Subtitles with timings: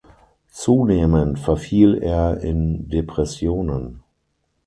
[0.49, 4.01] Zunehmend verfiel er in Depressionen.